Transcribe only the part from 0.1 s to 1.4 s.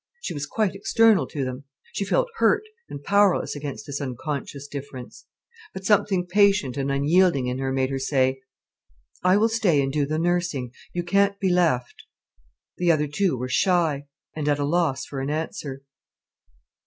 She was quite external